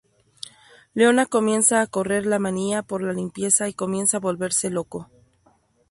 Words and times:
Leona 0.95 1.27
comienza 1.27 1.79
a 1.79 1.85
correr 1.85 2.25
la 2.25 2.39
manía 2.39 2.81
por 2.81 3.03
la 3.03 3.13
limpieza 3.13 3.67
y 3.69 3.75
comienza 3.75 4.17
a 4.17 4.21
volverse 4.21 4.71
loco. 4.71 5.11